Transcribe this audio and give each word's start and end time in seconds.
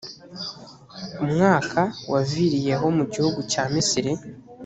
umwaka 1.23 1.81
waviriyeho 2.11 2.85
mu 2.97 3.03
gihugu 3.13 3.39
cya 3.51 3.63
misiri 3.73 4.11